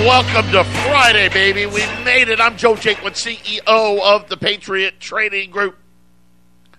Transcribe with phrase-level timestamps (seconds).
[0.00, 1.66] welcome to Friday, baby.
[1.66, 2.40] We made it.
[2.40, 5.76] I'm Joe Jaquin, CEO of the Patriot Trading Group.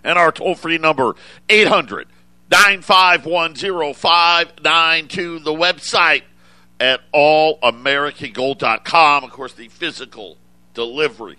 [0.03, 1.15] And our toll free number,
[1.47, 2.07] 800
[2.49, 3.53] 951
[3.93, 5.39] 0592.
[5.39, 6.23] The website
[6.79, 9.23] at allamericangold.com.
[9.23, 10.37] Of course, the physical
[10.73, 11.37] delivery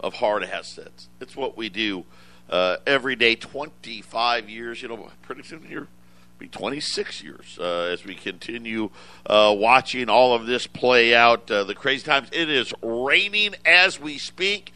[0.00, 1.08] of hard assets.
[1.20, 2.04] It's what we do
[2.50, 4.82] uh, every day, 25 years.
[4.82, 5.86] You know, pretty soon here
[6.42, 8.90] be 26 years uh, as we continue
[9.26, 11.48] uh, watching all of this play out.
[11.48, 12.28] Uh, the crazy times.
[12.32, 14.72] It is raining as we speak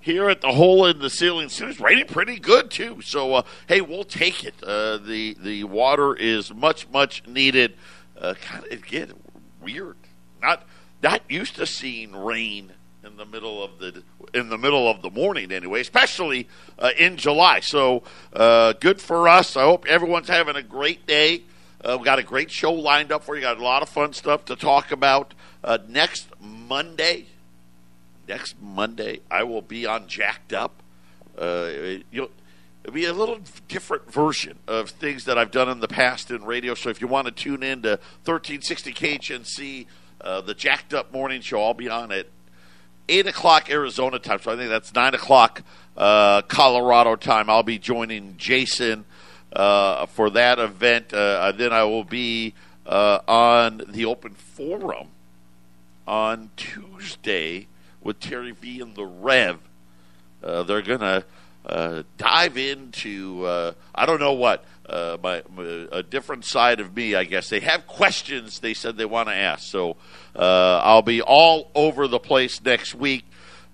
[0.00, 1.50] here at the hole in the ceiling.
[1.52, 3.02] It's raining pretty good too.
[3.02, 4.54] So uh, hey, we'll take it.
[4.62, 7.74] Uh, the the water is much much needed.
[8.18, 9.12] Uh, kind of again
[9.60, 9.96] weird.
[10.40, 10.66] Not
[11.02, 12.72] not used to seeing rain
[13.10, 17.16] in the middle of the in the middle of the morning anyway, especially uh, in
[17.16, 17.60] July.
[17.60, 18.02] So
[18.32, 19.56] uh, good for us.
[19.56, 21.42] I hope everyone's having a great day.
[21.82, 23.42] Uh, we got a great show lined up for you.
[23.42, 27.26] Got a lot of fun stuff to talk about uh, next Monday.
[28.28, 30.82] Next Monday, I will be on Jacked Up.
[31.36, 31.70] Uh,
[32.12, 32.30] you'll,
[32.84, 36.44] it'll be a little different version of things that I've done in the past in
[36.44, 36.74] radio.
[36.74, 39.86] So if you want to tune in to 1360 KHNC,
[40.20, 42.30] uh, the Jacked Up Morning Show, I'll be on it
[43.10, 44.40] 8 o'clock Arizona time.
[44.40, 45.62] So I think that's 9 o'clock
[45.96, 47.50] uh, Colorado time.
[47.50, 49.04] I'll be joining Jason
[49.52, 51.12] uh, for that event.
[51.12, 52.54] Uh, then I will be
[52.86, 55.08] uh, on the open forum
[56.06, 57.66] on Tuesday
[58.00, 59.58] with Terry V and the Rev.
[60.42, 61.24] Uh, they're going to
[61.66, 64.64] uh, dive into, I don't know what.
[64.90, 65.40] Uh, my,
[65.92, 67.48] a different side of me, I guess.
[67.48, 69.62] They have questions they said they want to ask.
[69.62, 69.96] So
[70.34, 73.24] uh, I'll be all over the place next week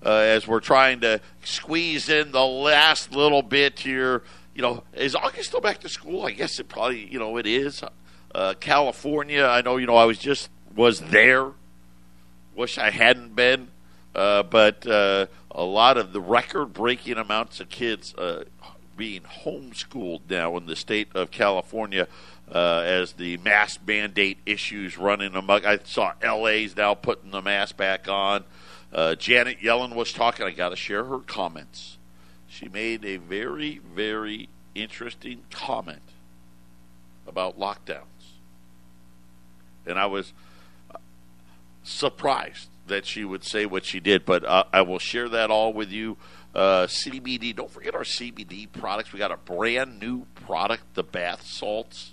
[0.04, 4.24] uh, as we're trying to squeeze in the last little bit here.
[4.54, 6.26] You know, is August still back to school?
[6.26, 7.82] I guess it probably, you know, it is.
[8.34, 11.52] Uh, California, I know, you know, I was just was there.
[12.54, 13.68] Wish I hadn't been.
[14.14, 18.14] Uh, but uh, a lot of the record-breaking amounts of kids
[18.96, 22.08] being homeschooled now in the state of California
[22.52, 25.64] uh, as the mask mandate issues running amok.
[25.64, 28.44] I saw LA's now putting the mask back on.
[28.92, 30.46] Uh, Janet Yellen was talking.
[30.46, 31.98] I got to share her comments.
[32.48, 36.02] She made a very, very interesting comment
[37.26, 38.04] about lockdowns.
[39.86, 40.32] And I was
[40.90, 40.98] uh,
[41.82, 45.72] surprised that she would say what she did, but uh, I will share that all
[45.72, 46.16] with you
[46.56, 47.54] uh, CBD.
[47.54, 49.12] Don't forget our CBD products.
[49.12, 52.12] We got a brand new product, the bath salts.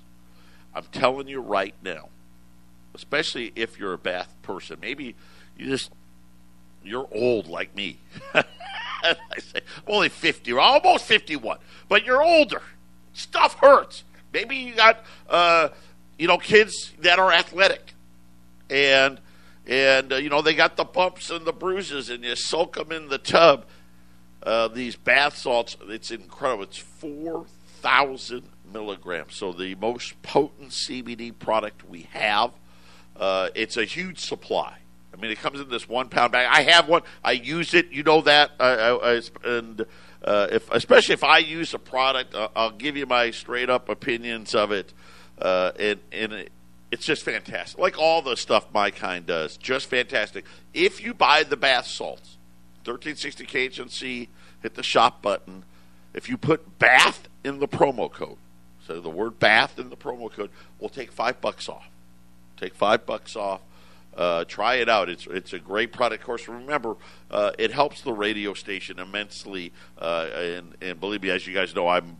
[0.76, 2.10] I'm telling you right now,
[2.94, 5.16] especially if you're a bath person, maybe
[5.58, 5.92] you just
[6.84, 8.00] you're old like me.
[8.34, 8.44] I
[9.40, 12.62] say I'm only 50 or almost 51, but you're older.
[13.14, 14.04] Stuff hurts.
[14.34, 15.70] Maybe you got uh,
[16.18, 17.94] you know kids that are athletic,
[18.70, 19.22] and
[19.66, 22.92] and uh, you know they got the bumps and the bruises, and you soak them
[22.92, 23.66] in the tub
[24.44, 26.64] uh, these bath salts, it's incredible.
[26.64, 29.36] It's 4,000 milligrams.
[29.36, 32.52] So the most potent CBD product we have.
[33.16, 34.78] Uh, it's a huge supply.
[35.14, 36.48] I mean, it comes in this one pound bag.
[36.50, 37.04] I have one.
[37.24, 37.92] I use it.
[37.92, 38.52] You know that.
[38.60, 39.86] I, I, and
[40.24, 43.90] uh, if especially if I use a product, uh, I'll give you my straight up
[43.90, 44.92] opinions of it.
[45.38, 46.52] Uh, and and it,
[46.92, 47.80] it's just fantastic.
[47.80, 50.46] Like all the stuff my kind does, just fantastic.
[50.74, 52.38] If you buy the bath salts,
[52.86, 54.28] 1360 KHNC,
[54.62, 55.64] hit the shop button.
[56.14, 58.38] If you put bath in the promo code,
[58.86, 60.50] so the word bath in the promo code,
[60.80, 61.88] we'll take five bucks off.
[62.58, 63.62] Take five bucks off.
[64.16, 65.10] Uh, try it out.
[65.10, 66.22] It's it's a great product.
[66.22, 66.96] Of course, remember
[67.32, 69.72] uh, it helps the radio station immensely.
[69.98, 72.18] Uh, and and believe me, as you guys know, I'm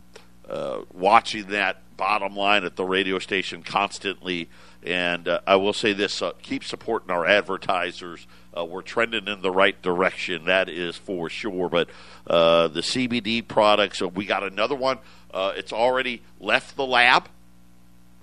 [0.48, 4.48] uh, watching that bottom line at the radio station constantly.
[4.82, 9.42] And uh, I will say this: uh, keep supporting our advertisers uh, we're trending in
[9.42, 10.44] the right direction.
[10.44, 11.68] That is for sure.
[11.68, 11.88] But
[12.26, 14.98] uh, the CBD products, so we got another one.
[15.32, 17.28] Uh, it's already left the lab.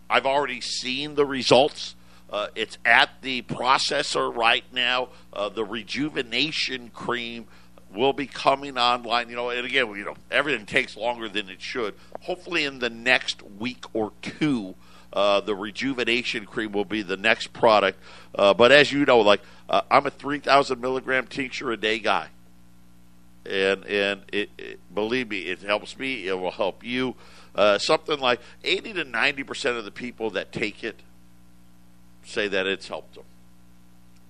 [0.09, 1.95] I've already seen the results.
[2.29, 5.09] Uh, it's at the processor right now.
[5.33, 7.45] Uh, the rejuvenation cream
[7.93, 9.29] will be coming online.
[9.29, 11.95] You know, and again, you know, everything takes longer than it should.
[12.21, 14.75] Hopefully, in the next week or two,
[15.13, 17.99] uh, the rejuvenation cream will be the next product.
[18.33, 22.27] Uh, but as you know, like uh, I'm a 3,000 milligram tincture a day guy,
[23.45, 26.27] and and it, it, believe me, it helps me.
[26.27, 27.15] It will help you.
[27.53, 30.99] Uh, something like 80 to 90 percent of the people that take it
[32.23, 33.23] say that it's helped them.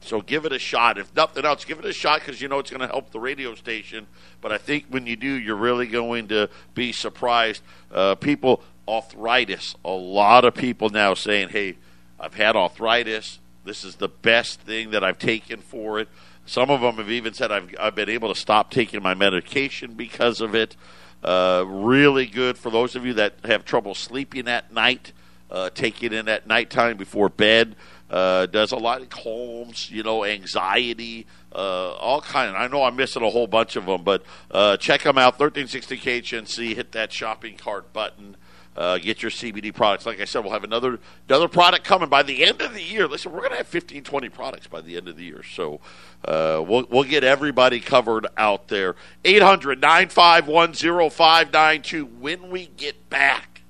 [0.01, 0.97] So give it a shot.
[0.97, 3.19] If nothing else, give it a shot because you know it's going to help the
[3.19, 4.07] radio station.
[4.41, 7.61] But I think when you do, you're really going to be surprised.
[7.91, 9.75] Uh, people arthritis.
[9.85, 11.77] A lot of people now saying, hey,
[12.19, 13.39] I've had arthritis.
[13.63, 16.09] This is the best thing that I've taken for it.
[16.45, 19.93] Some of them have even said I've, I've been able to stop taking my medication
[19.93, 20.75] because of it.
[21.23, 25.13] Uh, really good for those of you that have trouble sleeping at night.
[25.51, 27.75] Uh, it in at nighttime before bed.
[28.11, 31.25] Uh, does a lot of calms, you know, anxiety,
[31.55, 32.57] uh, all kind.
[32.57, 35.39] I know I'm missing a whole bunch of them, but uh, check them out.
[35.39, 36.75] 1360 KHNC.
[36.75, 38.35] Hit that shopping cart button.
[38.75, 40.05] Uh, get your CBD products.
[40.05, 43.07] Like I said, we'll have another another product coming by the end of the year.
[43.07, 45.43] Listen, we're going to have 15, 20 products by the end of the year.
[45.43, 45.81] So
[46.23, 48.95] uh, we'll, we'll get everybody covered out there.
[49.25, 52.05] 800 951 0592.
[52.05, 53.61] When we get back,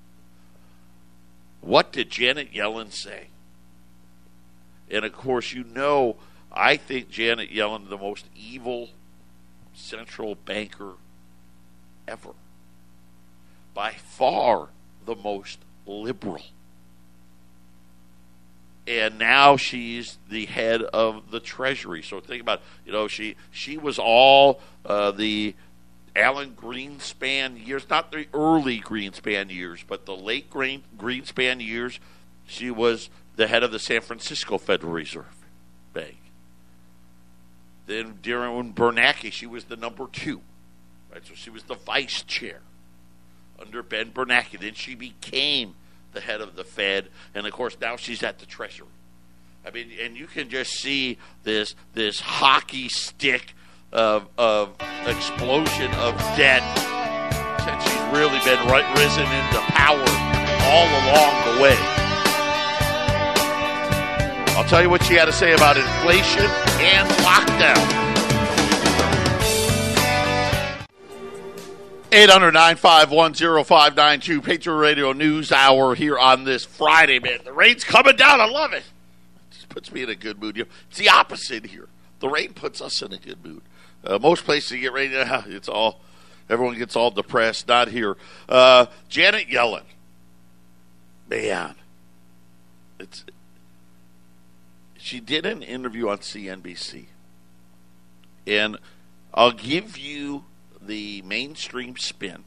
[1.62, 3.31] what did Janet Yellen say?
[4.92, 6.18] And of course, you know,
[6.52, 8.90] I think Janet Yellen the most evil
[9.74, 10.94] central banker
[12.08, 12.32] ever.
[13.74, 14.68] By far
[15.06, 16.44] the most liberal.
[18.86, 22.04] And now she's the head of the Treasury.
[22.04, 25.56] So think about, you know, she she was all uh, the
[26.16, 32.00] Alan Greenspan years, not the early Greenspan years, but the late Green, Greenspan years.
[32.46, 35.26] She was the head of the San Francisco Federal Reserve
[35.94, 36.18] Bank.
[37.88, 40.42] Then during Bernanke, she was the number two,
[41.12, 41.26] right?
[41.26, 42.62] So she was the vice chair
[43.60, 44.60] under Ben Bernanke.
[44.60, 45.76] Then she became
[46.14, 48.88] the head of the Fed, and of course now she's at the Treasury.
[49.66, 53.54] I mean, and you can just see this this hockey stick
[53.92, 54.76] of, of
[55.06, 56.64] explosion of debt
[57.62, 60.06] since she's really been right, risen into power
[60.64, 62.01] all along the way.
[64.62, 66.46] I'll tell you what she had to say about inflation
[66.82, 67.76] and lockdown.
[72.12, 72.52] 800
[74.44, 77.40] Patriot Radio News Hour here on this Friday, man.
[77.44, 78.40] The rain's coming down.
[78.40, 78.84] I love it.
[79.52, 80.56] It puts me in a good mood.
[80.56, 81.88] You know, it's the opposite here.
[82.20, 83.64] The rain puts us in a good mood.
[84.04, 85.10] Uh, most places you get rain,
[85.48, 86.02] it's all,
[86.52, 87.68] everyone gets all depressed.
[87.68, 88.16] Not here.
[88.48, 89.86] Uh, Janet Yellen.
[91.28, 91.74] Man.
[93.00, 93.26] It's,
[95.02, 97.06] she did an interview on CNBC.
[98.46, 98.78] And
[99.34, 100.46] I'll give you
[100.82, 102.44] the mainstream spin.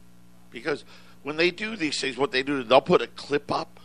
[0.51, 0.85] Because
[1.23, 3.79] when they do these things, what they do is they'll put a clip up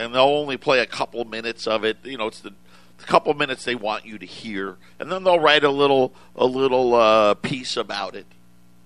[0.00, 1.98] and they'll only play a couple minutes of it.
[2.04, 2.54] You know, it's the,
[2.98, 6.46] the couple minutes they want you to hear, and then they'll write a little a
[6.46, 8.26] little uh, piece about it.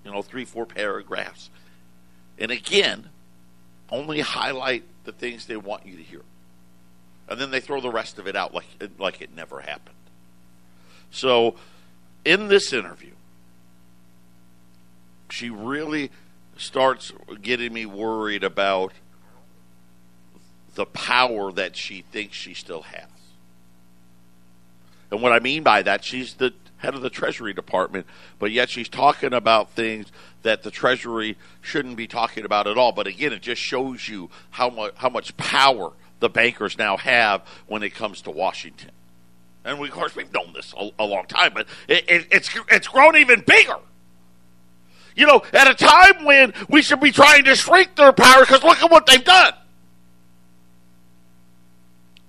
[0.03, 1.49] You know, three four paragraphs,
[2.37, 3.09] and again,
[3.89, 6.21] only highlight the things they want you to hear,
[7.27, 8.65] and then they throw the rest of it out like
[8.97, 9.95] like it never happened.
[11.11, 11.55] So,
[12.23, 13.13] in this interview,
[15.29, 16.11] she really
[16.57, 17.11] starts
[17.41, 18.93] getting me worried about
[20.75, 23.07] the power that she thinks she still has.
[25.11, 28.05] And what I mean by that, she's the head of the Treasury Department,
[28.39, 30.07] but yet she's talking about things
[30.43, 32.91] that the Treasury shouldn't be talking about at all.
[32.91, 37.41] But again, it just shows you how much how much power the bankers now have
[37.67, 38.91] when it comes to Washington.
[39.63, 42.49] And we, of course, we've known this a, a long time, but it, it, it's
[42.69, 43.77] it's grown even bigger.
[45.15, 48.63] You know, at a time when we should be trying to shrink their power because
[48.63, 49.53] look at what they've done.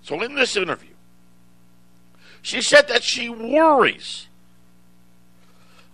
[0.02, 0.94] So, in this interview,
[2.42, 4.28] she said that she worries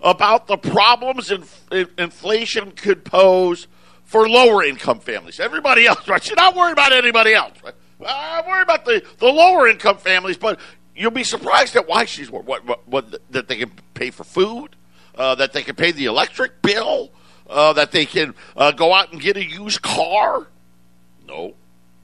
[0.02, 3.66] about the problems in, in, inflation could pose
[4.04, 5.40] for lower income families.
[5.40, 6.22] Everybody else, right?
[6.22, 7.74] She's not worried about anybody else, right?
[8.06, 10.58] I'm worried about the, the lower income families, but
[10.94, 12.30] you'll be surprised at why she's.
[12.30, 14.76] What, what, what, that they can pay for food,
[15.14, 17.10] uh, that they can pay the electric bill,
[17.48, 20.46] uh, that they can uh, go out and get a used car.
[21.26, 21.54] No,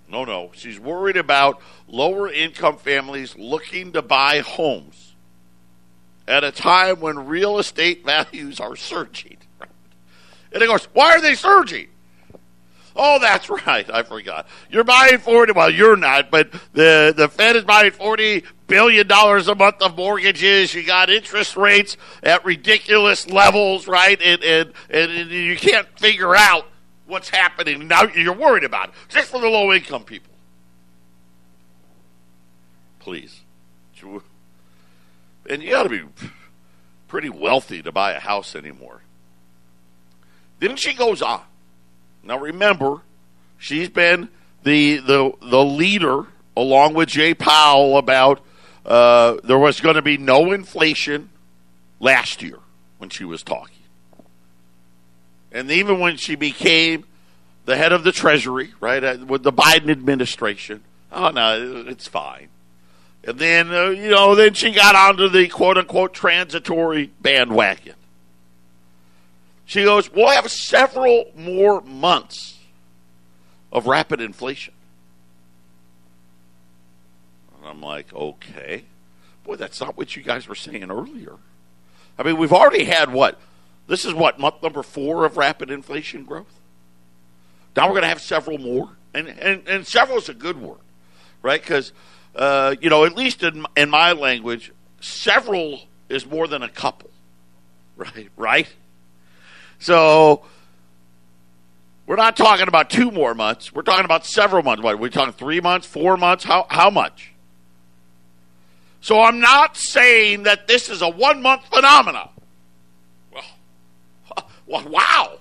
[0.08, 0.50] no, no.
[0.54, 5.14] She's worried about lower income families looking to buy homes
[6.26, 9.36] at a time when real estate values are surging.
[10.52, 11.88] And of course, why are they surging?
[13.00, 13.88] Oh, that's right.
[13.88, 14.48] I forgot.
[14.70, 15.52] You're buying 40.
[15.52, 19.96] Well, you're not, but the, the Fed is buying 40 billion dollars a month of
[19.96, 20.74] mortgages.
[20.74, 24.20] You got interest rates at ridiculous levels, right?
[24.20, 26.66] And, and, and you can't figure out
[27.06, 27.86] what's happening.
[27.86, 28.94] Now you're worried about it.
[29.08, 30.32] Just for the low income people.
[32.98, 33.40] Please.
[35.48, 36.02] And you got to be
[37.06, 39.02] pretty wealthy to buy a house anymore.
[40.58, 41.42] Then she goes on.
[42.28, 43.00] Now remember,
[43.56, 44.28] she's been
[44.62, 48.40] the the the leader along with Jay Powell about
[48.84, 51.30] uh, there was going to be no inflation
[52.00, 52.58] last year
[52.98, 53.74] when she was talking.
[55.50, 57.04] And even when she became
[57.64, 62.48] the head of the Treasury, right, uh, with the Biden administration, oh, no, it's fine.
[63.24, 67.94] And then, uh, you know, then she got onto the quote unquote transitory bandwagon.
[69.68, 72.58] She goes, We'll have several more months
[73.70, 74.72] of rapid inflation.
[77.54, 78.84] And I'm like, Okay.
[79.44, 81.34] Boy, that's not what you guys were saying earlier.
[82.18, 83.38] I mean, we've already had what?
[83.86, 86.58] This is what, month number four of rapid inflation growth?
[87.76, 88.88] Now we're going to have several more.
[89.12, 90.80] And, and, and several is a good word,
[91.42, 91.60] right?
[91.60, 91.92] Because,
[92.34, 97.10] uh, you know, at least in, in my language, several is more than a couple,
[97.96, 98.28] right?
[98.36, 98.68] Right?
[99.78, 100.44] So
[102.06, 103.72] we're not talking about two more months.
[103.72, 104.82] We're talking about several months.
[104.82, 106.42] What, are we talking three months, four months?
[106.44, 107.32] How, how much?
[109.00, 112.30] So I'm not saying that this is a one month phenomenon.
[114.66, 115.38] Well, wow.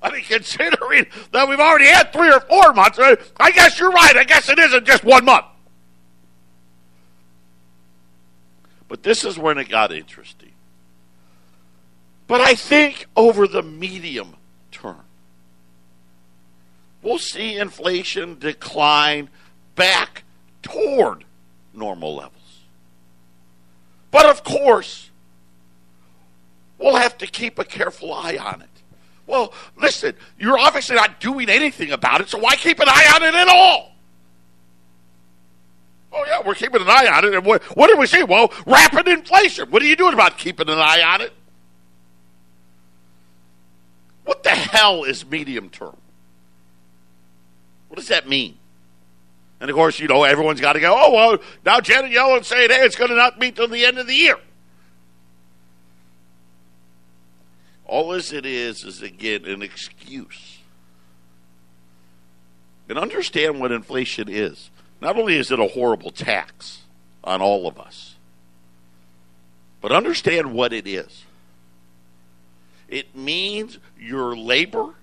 [0.00, 3.90] I mean, considering that we've already had three or four months, uh, I guess you're
[3.90, 4.16] right.
[4.16, 5.44] I guess it isn't just one month.
[8.88, 10.52] But this is when it got interesting.
[12.28, 14.36] But I think over the medium
[14.70, 15.00] term,
[17.02, 19.30] we'll see inflation decline
[19.74, 20.24] back
[20.62, 21.24] toward
[21.72, 22.34] normal levels.
[24.10, 25.10] But of course,
[26.78, 28.68] we'll have to keep a careful eye on it.
[29.26, 33.22] Well, listen, you're obviously not doing anything about it, so why keep an eye on
[33.22, 33.92] it at all?
[36.12, 37.34] Oh, yeah, we're keeping an eye on it.
[37.34, 38.22] And what, what did we see?
[38.22, 39.70] Well, rapid inflation.
[39.70, 41.32] What are you doing about keeping an eye on it?
[44.28, 45.96] What the hell is medium term?
[47.88, 48.58] What does that mean?
[49.58, 52.68] And of course, you know, everyone's got to go, oh, well, now Janet Yellen saying,
[52.68, 54.36] hey, it's going to not be till the end of the year.
[57.86, 60.58] All as it is, is again an excuse.
[62.90, 64.68] And understand what inflation is.
[65.00, 66.82] Not only is it a horrible tax
[67.24, 68.16] on all of us,
[69.80, 71.24] but understand what it is.
[72.88, 74.94] It means your labor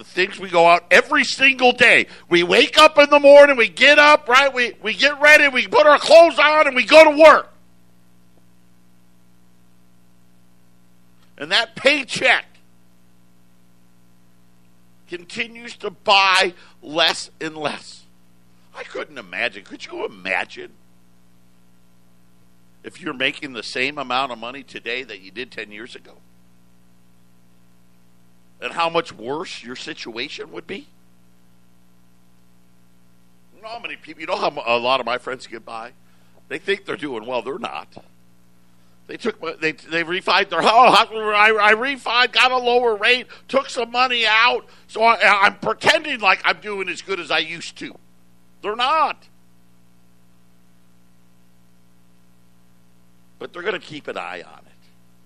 [0.00, 2.06] the things we go out every single day.
[2.30, 4.50] We wake up in the morning, we get up, right?
[4.50, 7.52] We, we get ready, we put our clothes on, and we go to work.
[11.36, 12.46] And that paycheck
[15.06, 18.04] continues to buy less and less.
[18.74, 19.64] I couldn't imagine.
[19.64, 20.72] Could you imagine
[22.82, 26.16] if you're making the same amount of money today that you did 10 years ago?
[28.60, 30.86] And how much worse your situation would be?
[33.56, 35.92] You know how many people, you know how a lot of my friends get by?
[36.48, 37.42] They think they're doing well.
[37.42, 37.88] They're not.
[39.06, 41.08] They took they they refined their house.
[41.10, 44.66] I, I refined, got a lower rate, took some money out.
[44.86, 47.94] So I, I'm pretending like I'm doing as good as I used to.
[48.62, 49.26] They're not.
[53.40, 54.72] But they're going to keep an eye on it.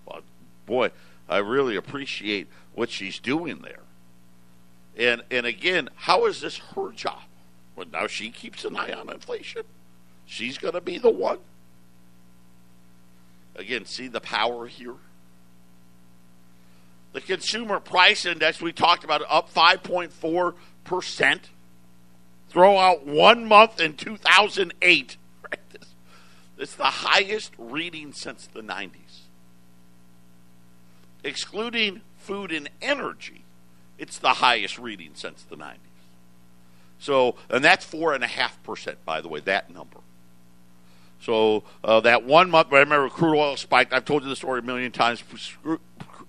[0.05, 0.21] Well,
[0.65, 0.91] boy,
[1.29, 3.79] I really appreciate what she's doing there.
[4.97, 7.23] And and again, how is this her job?
[7.75, 9.63] Well, now she keeps an eye on inflation.
[10.25, 11.39] She's going to be the one.
[13.55, 14.95] Again, see the power here.
[17.13, 20.53] The consumer price index we talked about up 5.4
[20.83, 21.49] percent.
[22.49, 25.17] Throw out one month in 2008.
[25.43, 25.59] Right?
[25.71, 25.93] This,
[26.57, 29.25] It's the highest reading since the 90s
[31.25, 33.43] excluding food and energy,
[33.97, 35.77] it's the highest reading since the 90s.
[36.97, 39.99] So, and that's four and a half percent, by the way, that number.
[41.21, 43.93] So uh, that one month, I remember crude oil spiked.
[43.93, 45.23] I've told you the story a million times.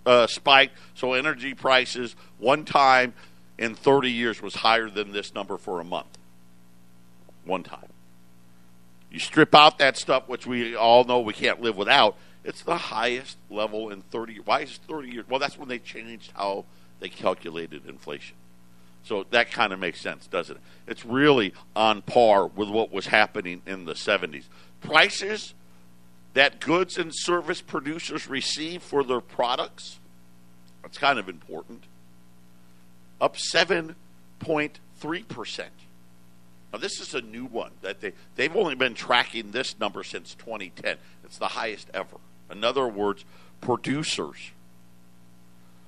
[0.04, 0.76] Uh, spiked.
[0.94, 3.12] So energy prices one time
[3.58, 6.18] in 30 years was higher than this number for a month.
[7.44, 7.88] One time.
[9.10, 12.76] You strip out that stuff, which we all know we can't live without, it's the
[12.76, 14.46] highest level in 30 years.
[14.46, 15.24] Why is it 30 years?
[15.28, 16.64] Well, that's when they changed how
[17.00, 18.36] they calculated inflation.
[19.02, 20.62] So that kind of makes sense, doesn't it?
[20.86, 24.44] It's really on par with what was happening in the 70s.
[24.80, 25.54] Prices
[26.34, 29.98] that goods and service producers receive for their products,
[30.82, 31.82] that's kind of important,
[33.20, 35.64] up 7.3%.
[36.72, 40.34] Now, this is a new one that they, they've only been tracking this number since
[40.34, 40.96] 2010.
[41.24, 42.18] It's the highest ever.
[42.50, 43.24] In other words,
[43.60, 44.50] producers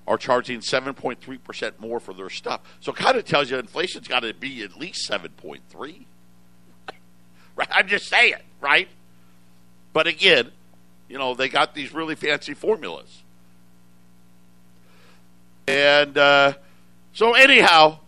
[0.06, 2.62] are charging 7.3% more for their stuff.
[2.80, 6.04] So it kind of tells you inflation's got to be at least 7.3.
[7.56, 7.68] right?
[7.70, 8.88] I'm just saying, right?
[9.92, 10.50] But again,
[11.08, 13.22] you know, they got these really fancy formulas.
[15.66, 16.54] And uh,
[17.12, 17.98] so, anyhow,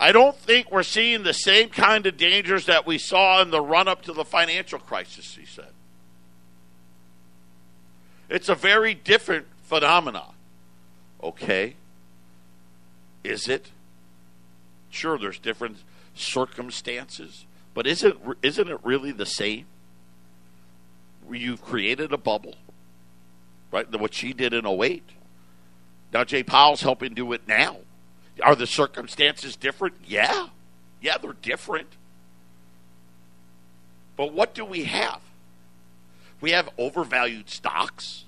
[0.00, 3.60] I don't think we're seeing the same kind of dangers that we saw in the
[3.60, 5.72] run up to the financial crisis, he said.
[8.28, 10.34] It's a very different phenomenon.
[11.22, 11.74] Okay.
[13.24, 13.70] Is it?
[14.90, 15.78] Sure, there's different
[16.14, 19.66] circumstances, but isn't isn't it really the same?
[21.30, 22.54] You've created a bubble,
[23.72, 23.90] right?
[23.98, 25.02] What she did in 08.
[26.12, 27.78] Now Jay Powell's helping do it now.
[28.42, 29.96] Are the circumstances different?
[30.06, 30.48] Yeah.
[31.00, 31.88] Yeah, they're different.
[34.16, 35.20] But what do we have?
[36.40, 38.24] We have overvalued stocks.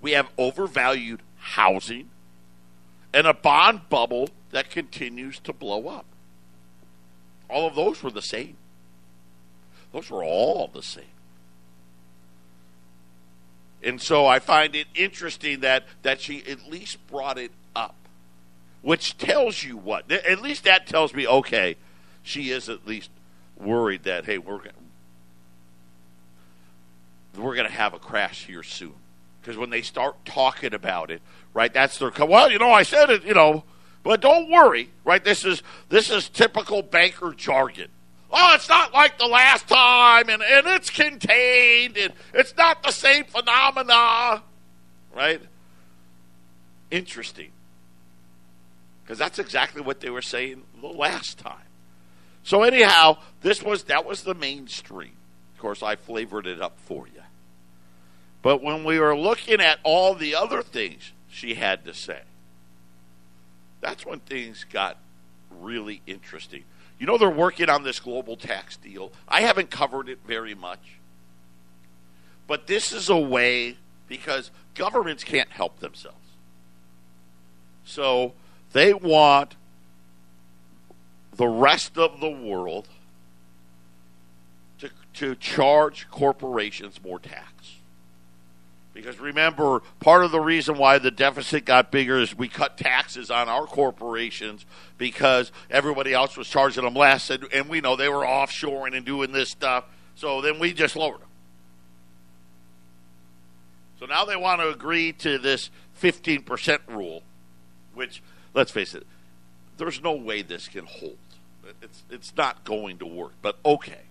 [0.00, 2.10] We have overvalued housing
[3.12, 6.06] and a bond bubble that continues to blow up.
[7.48, 8.56] All of those were the same.
[9.92, 11.04] Those were all the same.
[13.82, 17.96] And so I find it interesting that, that she at least brought it up,
[18.82, 20.10] which tells you what?
[20.12, 21.76] At least that tells me, okay,
[22.22, 23.10] she is at least
[23.56, 24.60] worried that, hey, we're,
[27.36, 28.94] we're going to have a crash here soon.
[29.40, 31.22] Because when they start talking about it,
[31.54, 33.64] right, that's their, well, you know, I said it, you know,
[34.02, 35.22] but don't worry, right?
[35.22, 37.88] This is this is typical banker jargon.
[38.32, 42.92] Oh, it's not like the last time, and, and it's contained, and it's not the
[42.92, 44.42] same phenomena,
[45.14, 45.40] right?
[46.90, 47.50] Interesting.
[49.02, 51.66] Because that's exactly what they were saying the last time.
[52.42, 55.16] So anyhow, this was that was the mainstream.
[55.54, 57.19] Of course, I flavored it up for you.
[58.42, 62.20] But when we were looking at all the other things she had to say,
[63.80, 64.96] that's when things got
[65.50, 66.64] really interesting.
[66.98, 69.12] You know, they're working on this global tax deal.
[69.26, 70.98] I haven't covered it very much.
[72.46, 73.76] But this is a way
[74.08, 76.16] because governments can't help themselves.
[77.84, 78.34] So
[78.72, 79.56] they want
[81.36, 82.88] the rest of the world
[84.78, 87.79] to, to charge corporations more tax.
[89.00, 93.30] Because remember, part of the reason why the deficit got bigger is we cut taxes
[93.30, 94.66] on our corporations
[94.98, 99.06] because everybody else was charging them less, and, and we know they were offshoring and
[99.06, 99.84] doing this stuff.
[100.16, 101.28] So then we just lowered them.
[103.98, 105.70] So now they want to agree to this
[106.02, 107.22] 15% rule,
[107.94, 109.06] which, let's face it,
[109.78, 111.16] there's no way this can hold.
[111.80, 114.02] It's, it's not going to work, but okay.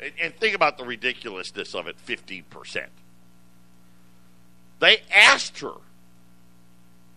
[0.00, 2.86] And, and think about the ridiculousness of it 15%.
[4.84, 5.72] They asked her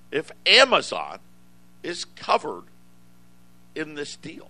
[0.09, 1.19] if Amazon
[1.83, 2.63] is covered
[3.75, 4.49] in this deal.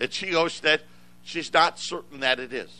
[0.00, 0.80] And she goes that
[1.22, 2.70] she's not certain that it is.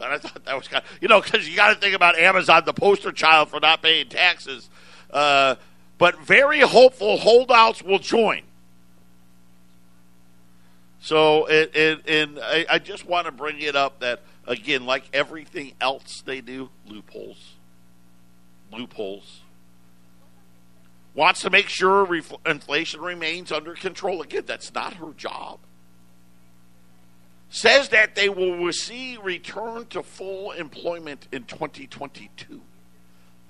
[0.00, 2.18] And I thought that was kind of, you know, because you got to think about
[2.18, 4.68] Amazon, the poster child for not paying taxes.
[5.08, 5.54] Uh,
[5.98, 8.42] but very hopeful holdouts will join.
[11.02, 15.04] So, it, it, and I, I just want to bring it up that Again, like
[15.12, 17.54] everything else they do, loopholes.
[18.72, 19.40] Loopholes.
[21.14, 22.08] Wants to make sure
[22.46, 24.22] inflation remains under control.
[24.22, 25.60] Again, that's not her job.
[27.50, 32.62] Says that they will see return to full employment in 2022.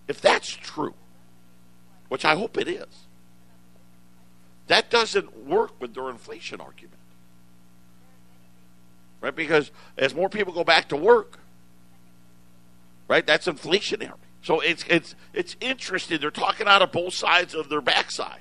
[0.08, 0.94] If that's true,
[2.08, 3.06] which I hope it is,
[4.66, 7.01] that doesn't work with their inflation argument
[9.22, 9.34] right?
[9.34, 11.38] Because as more people go back to work,
[13.08, 14.12] right, that's inflationary.
[14.42, 16.20] So it's it's it's interesting.
[16.20, 18.40] They're talking out of both sides of their backsides.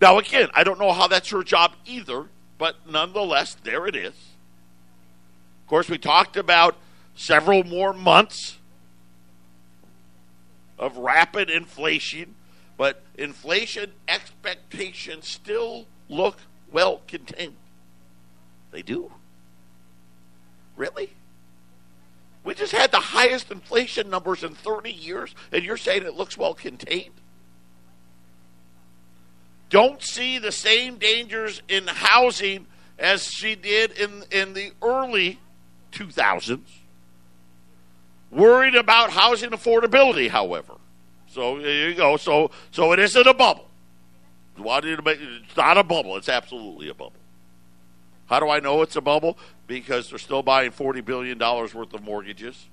[0.00, 4.14] Now, again, I don't know how that's your job either, but nonetheless, there it is.
[4.14, 6.76] Of course, we talked about
[7.16, 8.58] several more months
[10.78, 12.34] of rapid inflation,
[12.76, 16.38] but inflation expectations still look
[16.70, 17.56] well contained.
[18.70, 19.12] They do.
[20.76, 21.10] Really?
[22.42, 26.36] We just had the highest inflation numbers in 30 years, and you're saying it looks
[26.36, 27.14] well contained?
[29.70, 32.66] Don't see the same dangers in housing
[32.98, 35.40] as she did in, in the early
[35.92, 36.60] 2000s.
[38.30, 40.74] Worried about housing affordability, however.
[41.28, 42.16] So there you go.
[42.16, 43.68] So so it isn't a bubble.
[44.56, 46.16] It's not a bubble.
[46.16, 47.18] It's absolutely a bubble.
[48.26, 49.36] How do I know it's a bubble?
[49.66, 52.68] Because they're still buying $40 billion worth of mortgages.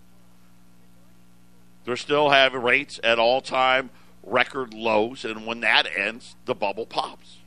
[1.86, 3.90] They're still having rates at all time
[4.24, 7.38] record lows, and when that ends, the bubble pops.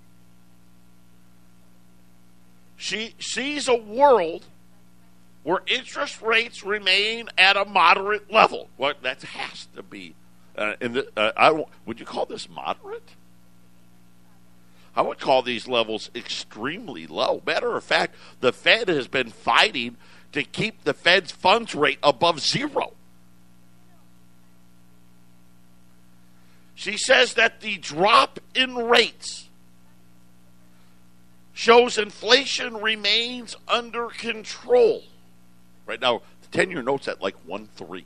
[2.77, 4.45] She sees a world
[5.43, 8.69] where interest rates remain at a moderate level.
[8.77, 10.15] Well, that has to be.
[10.57, 13.11] Uh, in the, uh, I would you call this moderate?
[14.97, 17.43] I would call these levels extremely low.
[17.45, 19.97] Matter of fact, the Fed has been fighting
[20.33, 22.93] to keep the Fed's funds rate above zero.
[26.75, 29.49] She says that the drop in rates
[31.53, 35.05] shows inflation remains under control.
[35.87, 38.05] Right now, the 10 year note's at like 1 3.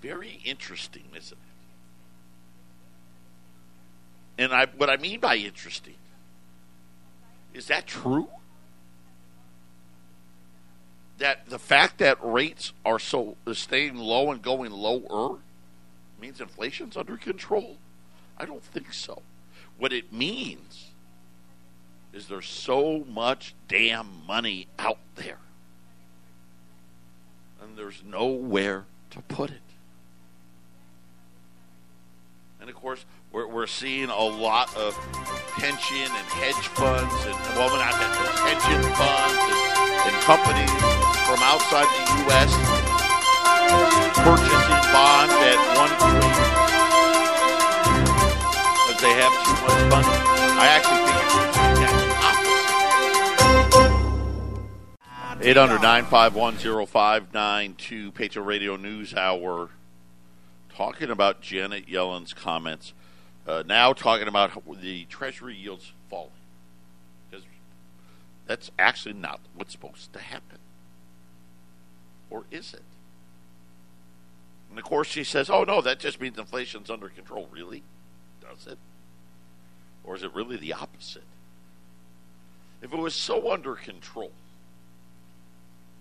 [0.00, 1.45] Very interesting, isn't it?
[4.38, 5.94] And I, what I mean by interesting
[7.56, 8.28] is that true?
[11.18, 15.38] That the fact that rates are so staying low and going lower
[16.20, 17.78] means inflation's under control?
[18.36, 19.22] I don't think so.
[19.78, 20.90] What it means
[22.12, 25.38] is there's so much damn money out there.
[27.62, 29.65] And there's nowhere to put it.
[32.66, 34.98] And of course, we're, we're seeing a lot of
[35.54, 39.54] pension and hedge funds, and well, not pension funds and,
[40.10, 40.74] and companies
[41.30, 42.50] from outside the U.S.
[44.18, 46.26] purchasing bonds at one point
[48.82, 50.10] because they have too much money.
[50.58, 51.46] I actually think it's
[55.38, 59.70] the 800 951 0592 Patriot Radio News Hour
[60.76, 62.92] talking about Janet Yellen's comments
[63.46, 66.30] uh, now talking about the Treasury yields falling.
[67.30, 67.46] Because
[68.46, 70.58] that's actually not what's supposed to happen.
[72.28, 72.82] Or is it?
[74.70, 77.48] And of course, she says, oh, no, that just means inflation's under control.
[77.52, 77.82] Really?
[78.40, 78.78] Does it?
[80.04, 81.22] Or is it really the opposite?
[82.82, 84.32] If it was so under control,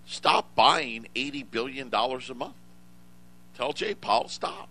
[0.06, 2.56] stop buying $80 billion a month.
[3.56, 4.70] Tell Jay Powell stop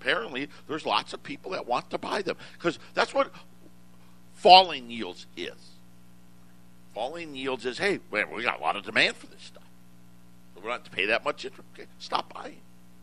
[0.00, 3.30] apparently there's lots of people that want to buy them because that's what
[4.34, 5.76] falling yields is.
[6.94, 9.62] Falling yields is, hey, we got a lot of demand for this stuff.
[10.56, 11.68] we don't have to pay that much interest.
[11.74, 12.60] Okay, stop buying.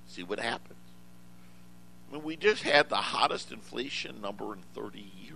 [0.07, 0.73] See what happens.
[2.09, 5.35] I mean, we just had the hottest inflation number in 30 years.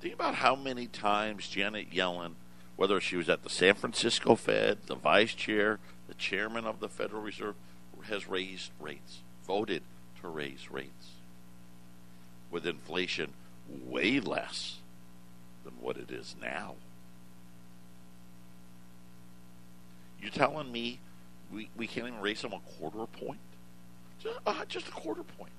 [0.00, 2.32] Think about how many times Janet Yellen,
[2.76, 5.78] whether she was at the San Francisco Fed, the vice chair,
[6.10, 7.54] the chairman of the Federal Reserve,
[8.08, 9.82] has raised rates voted
[10.20, 11.12] to raise rates
[12.50, 13.32] with inflation
[13.68, 14.78] way less
[15.64, 16.74] than what it is now.
[20.20, 20.98] You're telling me
[21.52, 23.38] we, we can't even raise them a quarter point?
[24.20, 25.52] Just, uh, just a quarter point.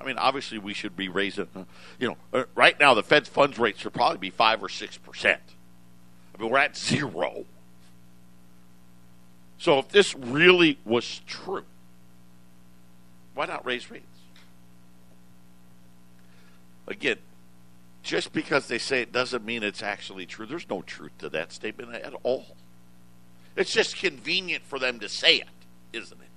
[0.00, 1.64] I mean, obviously, we should be raising, uh,
[1.98, 5.26] you know, uh, right now the Fed's funds rate should probably be 5 or 6%.
[5.26, 5.36] I
[6.40, 7.44] mean, we're at zero.
[9.58, 11.64] So if this really was true,
[13.34, 14.04] why not raise rates?
[16.86, 17.18] Again,
[18.02, 20.44] just because they say it doesn't mean it's actually true.
[20.44, 22.56] There's no truth to that statement at all.
[23.56, 25.48] It's just convenient for them to say it,
[25.92, 26.28] isn't it?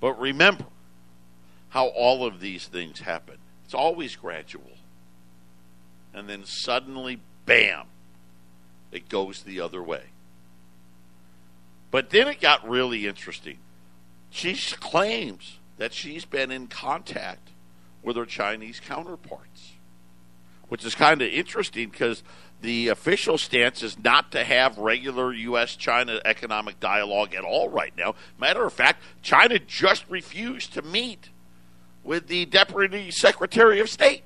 [0.00, 0.64] But remember
[1.68, 3.36] how all of these things happen.
[3.64, 4.72] It's always gradual.
[6.14, 7.86] And then suddenly, bam,
[8.90, 10.02] it goes the other way.
[11.92, 13.58] But then it got really interesting
[14.32, 17.50] she claims that she's been in contact
[18.02, 19.72] with her Chinese counterparts,
[20.68, 22.22] which is kind of interesting because
[22.62, 25.76] the official stance is not to have regular U.S.
[25.76, 28.14] China economic dialogue at all right now.
[28.38, 31.28] Matter of fact, China just refused to meet
[32.02, 34.24] with the Deputy Secretary of State.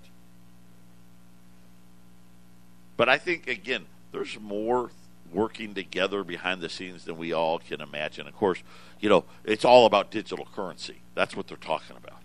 [2.96, 4.90] But I think, again, there's more
[5.36, 8.26] working together behind the scenes than we all can imagine.
[8.26, 8.62] Of course,
[9.00, 11.02] you know, it's all about digital currency.
[11.14, 12.22] That's what they're talking about.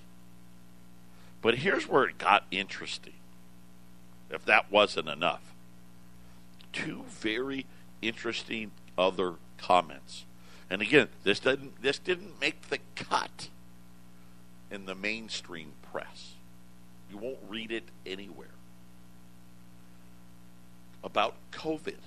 [1.42, 3.14] But here's where it got interesting.
[4.30, 5.42] If that wasn't enough,
[6.72, 7.66] two very
[8.02, 10.26] interesting other comments.
[10.70, 13.50] And again, this didn't this didn't make the cut
[14.72, 16.36] in the mainstream press.
[17.12, 18.48] You won't read it anywhere.
[21.04, 21.98] About COVID.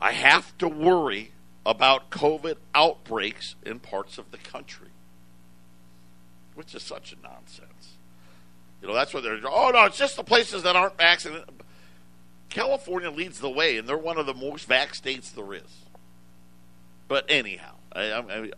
[0.00, 1.32] I have to worry
[1.66, 4.88] about COVID outbreaks in parts of the country,
[6.54, 7.96] which is such a nonsense.
[8.80, 11.48] You know, that's what they're, oh no, it's just the places that aren't vaccinated.
[12.48, 15.84] California leads the way, and they're one of the most vax states there is.
[17.06, 18.50] But anyhow, I, I, I,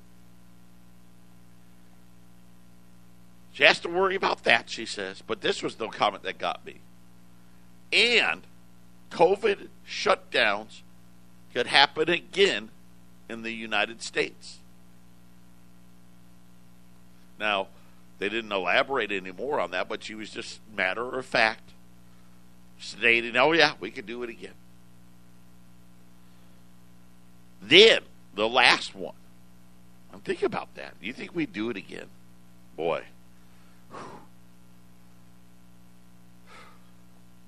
[3.53, 5.22] she has to worry about that, she says.
[5.26, 6.81] But this was the comment that got me.
[7.92, 8.42] And
[9.11, 10.83] COVID shutdowns
[11.52, 12.70] could happen again
[13.28, 14.58] in the United States.
[17.38, 17.68] Now,
[18.18, 21.70] they didn't elaborate any more on that, but she was just matter of fact
[22.78, 24.54] stating, "Oh yeah, we could do it again."
[27.62, 28.02] Then
[28.34, 29.14] the last one.
[30.12, 31.00] I'm thinking about that.
[31.00, 32.06] Do you think we'd do it again?
[32.76, 33.04] Boy.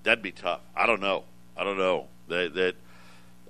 [0.02, 0.60] That'd be tough.
[0.76, 1.24] I don't know.
[1.56, 2.08] I don't know.
[2.28, 2.76] That, that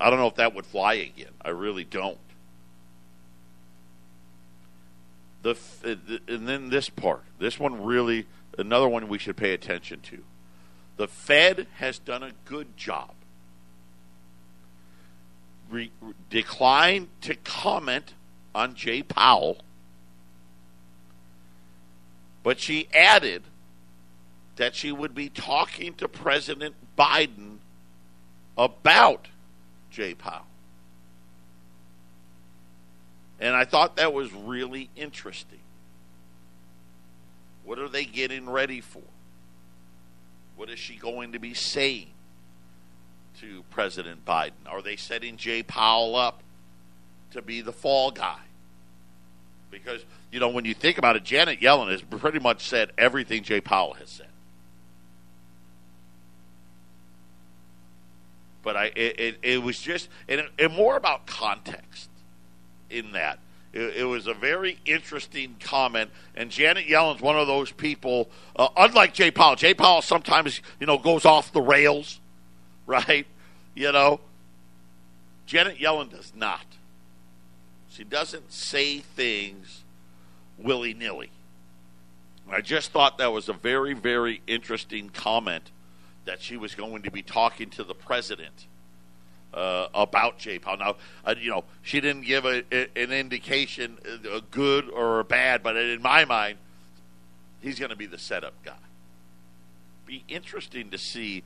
[0.03, 1.31] I don't know if that would fly again.
[1.41, 2.19] I really don't.
[5.43, 5.57] The
[6.27, 7.23] and then this part.
[7.39, 8.27] This one really
[8.59, 10.25] another one we should pay attention to.
[10.97, 13.11] The Fed has done a good job.
[15.71, 15.93] Re,
[16.29, 18.15] declined to comment
[18.55, 19.59] on Jay Powell,
[22.43, 23.45] but she added
[24.57, 27.59] that she would be talking to President Biden
[28.59, 29.29] about
[29.93, 30.47] Jay Powell.
[33.39, 35.59] And I thought that was really interesting.
[37.65, 39.03] What are they getting ready for?
[40.57, 42.09] What is she going to be saying
[43.41, 44.53] to President Biden?
[44.67, 46.43] Are they setting Jay Powell up
[47.33, 48.39] to be the fall guy?
[49.71, 53.43] Because, you know, when you think about it, Janet Yellen has pretty much said everything
[53.43, 54.29] Jay Powell has said.
[58.63, 62.09] But I, it, it, it was just, and, and, more about context
[62.91, 63.39] in that.
[63.73, 68.31] It, it, was a very interesting comment, and Janet Yellen's one of those people.
[68.55, 72.21] Uh, unlike Jay Powell, Jay Powell sometimes you know goes off the rails,
[72.87, 73.27] right?
[73.75, 74.21] You know,
[75.47, 76.67] Janet Yellen does not.
[77.91, 79.85] She doesn't say things
[80.59, 81.31] willy nilly.
[82.51, 85.71] I just thought that was a very, very interesting comment
[86.25, 88.67] that she was going to be talking to the president
[89.55, 90.79] uh, about Jay Powell.
[90.79, 95.21] Now, uh, you know, she didn't give a, a, an indication, a uh, good or
[95.21, 96.59] a bad, but in my mind,
[97.61, 98.73] he's going to be the setup guy.
[100.07, 101.43] Be interesting to see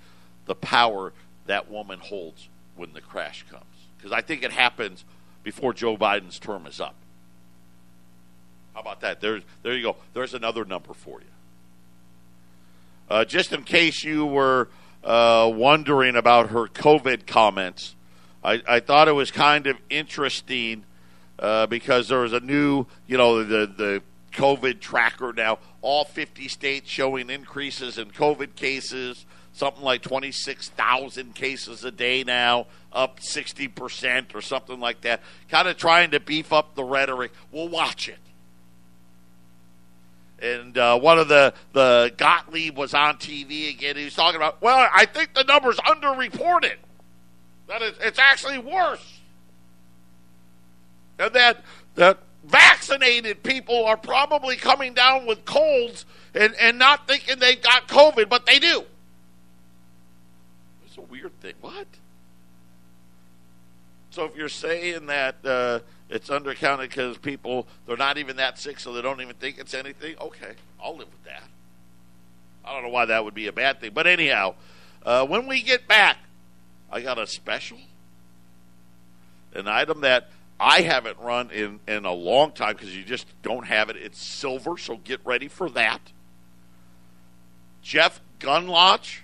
[0.46, 1.12] the power
[1.46, 3.64] that woman holds when the crash comes,
[3.96, 5.04] because I think it happens
[5.42, 6.94] before Joe Biden's term is up.
[8.74, 9.20] How about that?
[9.20, 9.96] There's there you go.
[10.12, 11.26] There's another number for you.
[13.08, 14.68] Uh, just in case you were
[15.04, 17.94] uh, wondering about her COVID comments,
[18.42, 20.84] I, I, thought it was kind of interesting
[21.38, 25.58] uh, because there was a new, you know, the the COVID tracker now.
[25.82, 32.66] All 50 states showing increases in COVID cases, something like 26,000 cases a day now,
[32.92, 35.22] up 60% or something like that.
[35.48, 37.32] Kind of trying to beef up the rhetoric.
[37.52, 38.18] We'll watch it
[40.38, 43.96] and uh, one of the the Gottlieb was on TV again.
[43.96, 46.76] He was talking about, well, I think the number's underreported.
[47.68, 49.20] That it's, actually worse,
[51.18, 51.64] and that
[51.96, 57.88] that vaccinated people are probably coming down with colds and and not thinking they got
[57.88, 58.84] COVID, but they do.
[60.86, 61.54] It's a weird thing.
[61.60, 61.86] What?
[64.10, 65.36] So if you're saying that.
[65.44, 69.58] Uh, it's undercounted because people they're not even that sick, so they don't even think
[69.58, 70.16] it's anything.
[70.20, 71.44] Okay, I'll live with that.
[72.64, 74.54] I don't know why that would be a bad thing, but anyhow,
[75.04, 76.18] uh, when we get back,
[76.90, 77.78] I got a special,
[79.54, 83.66] an item that I haven't run in in a long time because you just don't
[83.66, 83.96] have it.
[83.96, 86.00] It's silver, so get ready for that.
[87.82, 89.18] Jeff Gundlach,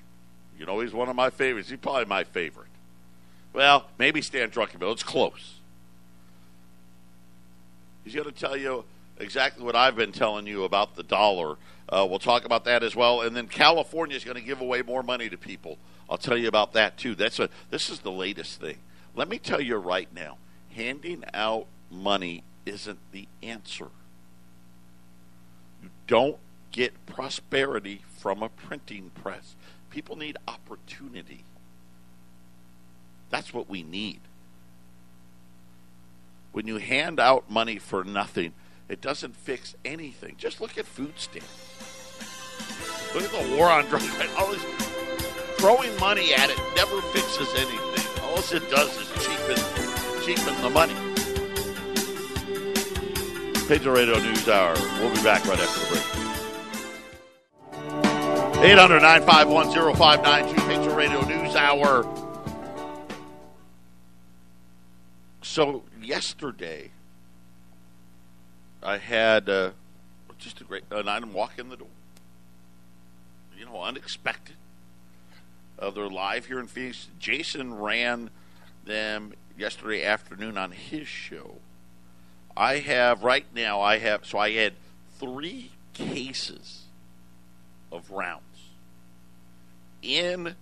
[0.58, 1.68] you know he's one of my favorites.
[1.68, 2.68] He's probably my favorite.
[3.52, 4.92] Well, maybe Stan Druckenmiller.
[4.92, 5.60] It's close.
[8.04, 8.84] He's going to tell you
[9.18, 11.56] exactly what I've been telling you about the dollar.
[11.88, 13.22] Uh, we'll talk about that as well.
[13.22, 15.78] And then California is going to give away more money to people.
[16.08, 17.14] I'll tell you about that too.
[17.14, 18.78] That's a, this is the latest thing.
[19.14, 20.38] Let me tell you right now
[20.74, 23.88] handing out money isn't the answer.
[25.82, 26.38] You don't
[26.70, 29.54] get prosperity from a printing press.
[29.90, 31.44] People need opportunity.
[33.30, 34.20] That's what we need
[36.52, 38.52] when you hand out money for nothing,
[38.88, 40.36] it doesn't fix anything.
[40.38, 41.48] Just look at food stamps.
[43.14, 44.08] Look at the war on drugs.
[44.38, 44.62] Always
[45.56, 48.22] throwing money at it never fixes anything.
[48.24, 49.56] All it does is cheapen,
[50.24, 50.94] cheapen the money.
[53.68, 54.74] Patriot Radio News Hour.
[55.00, 56.22] We'll be back right after the break.
[58.64, 62.21] 800 951 0592 Patriot Radio News Hour.
[65.52, 66.92] So yesterday,
[68.82, 69.72] I had uh,
[70.38, 71.88] just a great an item walk in the door.
[73.58, 74.54] You know, unexpected.
[75.78, 77.08] Uh, they're live here in Phoenix.
[77.18, 78.30] Jason ran
[78.86, 81.56] them yesterday afternoon on his show.
[82.56, 83.82] I have right now.
[83.82, 84.72] I have so I had
[85.20, 86.84] three cases
[87.92, 88.70] of rounds
[90.00, 90.56] in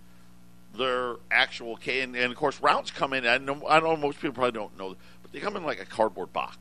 [0.76, 2.04] their actual case.
[2.04, 3.26] And, and, of course, rounds come in.
[3.26, 5.86] I know, I know most people probably don't know, but they come in like a
[5.86, 6.58] cardboard box.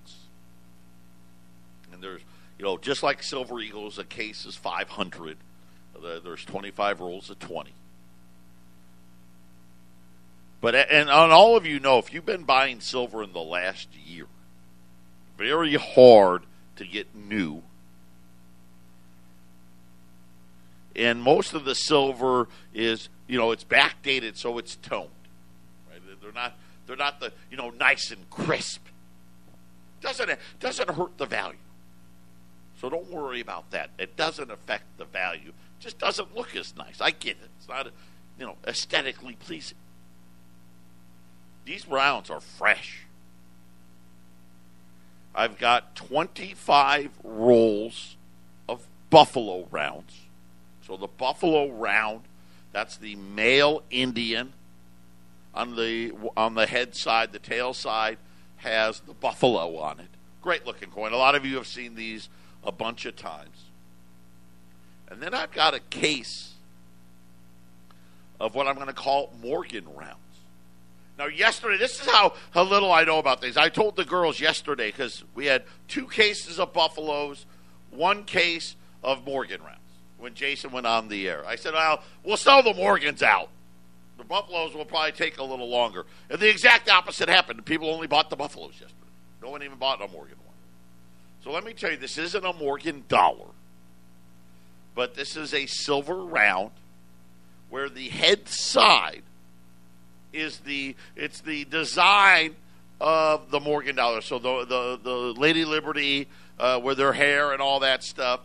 [1.92, 2.22] And there's,
[2.58, 5.38] you know, just like Silver Eagles, a case is 500.
[6.24, 7.74] There's 25 rolls of 20.
[10.62, 13.88] But and on all of you know, if you've been buying silver in the last
[13.96, 14.26] year,
[15.38, 16.44] very hard
[16.76, 17.64] to get new.
[20.96, 25.10] And most of the silver is, you know, it's backdated, so it's toned.
[25.90, 26.02] Right?
[26.22, 26.54] They're not,
[26.88, 28.86] they're not the, you know, nice and crisp.
[30.02, 31.60] Doesn't it doesn't hurt the value.
[32.82, 33.92] So don't worry about that.
[34.00, 35.50] It doesn't affect the value.
[35.50, 37.00] It just doesn't look as nice.
[37.00, 37.50] I get it.
[37.58, 37.88] It's not,
[38.40, 39.78] you know, aesthetically pleasing.
[41.66, 43.06] These rounds are fresh.
[45.36, 48.16] I've got 25 rolls
[48.68, 50.14] of buffalo rounds.
[50.88, 52.22] So the buffalo round,
[52.72, 54.54] that's the male Indian
[55.54, 58.18] on the on the head side, the tail side
[58.58, 60.08] has the buffalo on it.
[60.42, 61.12] Great looking coin.
[61.12, 62.30] A lot of you have seen these
[62.64, 63.66] a bunch of times.
[65.10, 66.54] And then I've got a case
[68.40, 70.16] of what I'm going to call Morgan rounds.
[71.18, 73.58] Now, yesterday, this is how, how little I know about these.
[73.58, 77.46] I told the girls yesterday because we had two cases of Buffaloes,
[77.90, 79.79] one case of Morgan rounds
[80.20, 81.44] when Jason went on the air.
[81.48, 83.50] I said, well, we'll sell the Morgans out.
[84.18, 86.06] The Buffaloes will probably take a little longer.
[86.30, 87.66] And the exact opposite happened.
[87.66, 88.96] People only bought the Buffaloes yesterday.
[89.42, 90.56] No one even bought a Morgan one.
[91.42, 93.48] So let me tell you, this isn't a Morgan dollar,
[94.94, 96.72] but this is a silver round
[97.70, 99.24] where the head side
[100.34, 102.56] is the it's the design
[103.00, 104.20] of the Morgan dollar.
[104.20, 106.28] So the the, the Lady Liberty
[106.60, 108.42] uh, with her hair and all that stuff.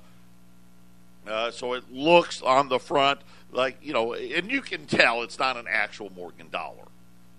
[1.27, 3.21] Uh, so it looks on the front
[3.55, 6.85] like you know, and you can tell it's not an actual Morgan dollar,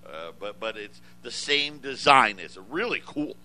[0.08, 2.40] uh, but but it's the same design.
[2.40, 3.36] It's really cool.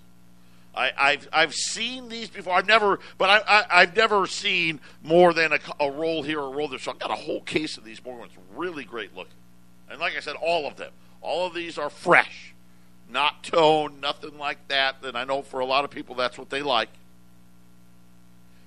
[0.73, 2.55] I, have I've seen these before.
[2.55, 6.47] I've never, but I, I have never seen more than a, a, roll here, or
[6.47, 6.79] a roll there.
[6.79, 9.35] So I've got a whole case of these Morgans, really great looking.
[9.91, 10.93] And like I said, all of them.
[11.23, 12.55] All of these are fresh,
[13.11, 14.97] not toned, nothing like that.
[15.03, 16.89] And I know for a lot of people that's what they like.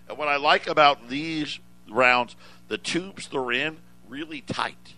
[0.08, 2.36] And what I like about these rounds,
[2.68, 4.94] the tubes they're in, really tight.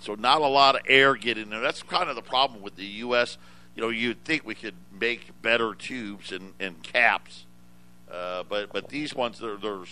[0.00, 1.60] So not a lot of air getting there.
[1.60, 3.38] That's kind of the problem with the U.S.
[3.76, 7.46] You know, you'd think we could make better tubes and, and caps,
[8.10, 9.84] uh, but but these ones they're, they're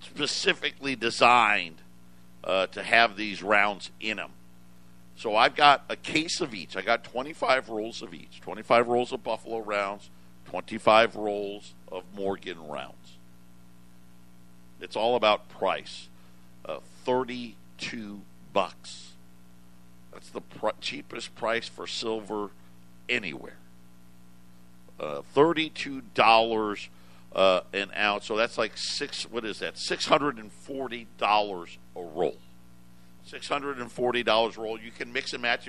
[0.00, 1.76] specifically designed
[2.42, 4.30] uh, to have these rounds in them.
[5.16, 6.76] So I've got a case of each.
[6.76, 10.10] I got 25 rolls of each 25 rolls of Buffalo rounds,
[10.50, 13.18] 25 rolls of Morgan rounds.
[14.80, 16.08] It's all about price.
[16.64, 18.20] Uh, 32
[18.52, 19.12] bucks.
[20.12, 22.50] That's the pr- cheapest price for silver
[23.08, 23.58] anywhere.
[24.98, 26.88] Uh, $32
[27.34, 28.26] uh, an ounce.
[28.26, 29.24] So that's like six.
[29.30, 29.78] What is that?
[29.78, 32.38] Six hundred and forty dollars a roll.
[33.26, 34.78] Six hundred and forty dollars roll.
[34.78, 35.68] You can mix and match.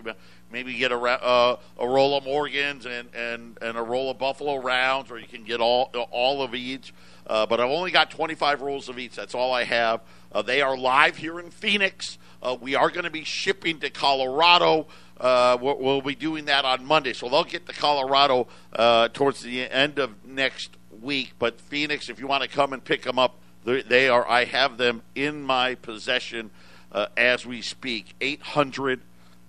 [0.52, 4.58] Maybe get a uh, a roll of Morgans and, and, and a roll of Buffalo
[4.58, 6.94] rounds, or you can get all all of each.
[7.26, 9.16] Uh, but I've only got twenty five rolls of each.
[9.16, 10.02] That's all I have.
[10.32, 12.20] Uh, they are live here in Phoenix.
[12.44, 14.86] Uh, we are going to be shipping to Colorado.
[15.20, 19.42] Uh, we'll, we'll, be doing that on Monday, so they'll get to Colorado uh, towards
[19.42, 21.34] the end of next week.
[21.40, 24.30] But Phoenix, if you want to come and pick them up, they are.
[24.30, 26.52] I have them in my possession
[26.92, 28.16] uh, as we speak.
[28.22, 29.02] 800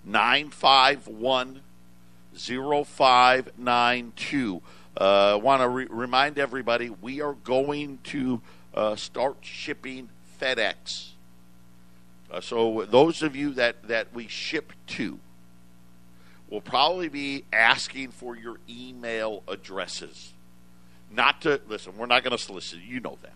[0.05, 1.61] 951
[2.35, 4.61] 0592.
[4.97, 8.41] I want to re- remind everybody we are going to
[8.73, 10.09] uh, start shipping
[10.41, 11.09] FedEx.
[12.31, 15.19] Uh, so those of you that, that we ship to
[16.49, 20.33] will probably be asking for your email addresses
[21.11, 21.97] not to listen.
[21.97, 22.79] We're not going to solicit.
[22.79, 23.33] You know that.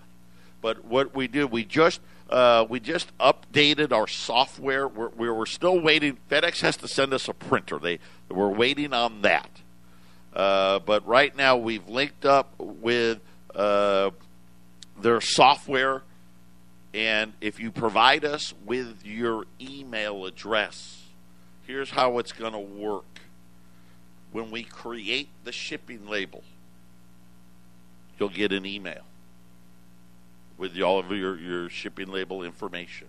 [0.62, 2.00] But what we do, we just
[2.34, 4.88] uh, we just updated our software.
[4.88, 6.18] We're, we're still waiting.
[6.32, 7.78] FedEx has to send us a printer.
[7.78, 9.52] They we're waiting on that.
[10.36, 13.20] Uh, but right now we've linked up with
[13.54, 14.10] uh,
[15.00, 16.02] their software,
[16.92, 21.04] and if you provide us with your email address,
[21.68, 23.06] here's how it's going to work.
[24.32, 26.44] When we create the shipping label,
[28.18, 29.04] you'll get an email
[30.64, 33.08] with all of your, your shipping label information.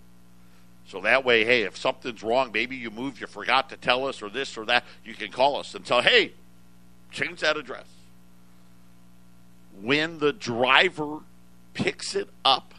[0.89, 4.21] So that way, hey, if something's wrong, maybe you moved, you forgot to tell us,
[4.21, 6.33] or this or that, you can call us and tell, hey,
[7.11, 7.85] change that address.
[9.81, 11.19] when the driver
[11.73, 12.73] picks it up